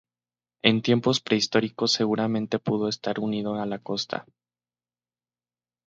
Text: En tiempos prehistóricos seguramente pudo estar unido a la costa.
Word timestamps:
En 0.63 0.81
tiempos 0.81 1.19
prehistóricos 1.21 1.91
seguramente 1.93 2.57
pudo 2.57 2.89
estar 2.89 3.19
unido 3.19 3.53
a 3.61 3.67
la 3.67 3.77
costa. 3.77 4.25